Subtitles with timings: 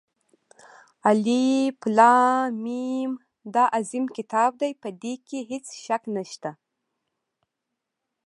[1.09, 3.11] الف لام، میم
[3.53, 6.51] دا عظیم كتاب دى، په ده كې هېڅ شك نشته.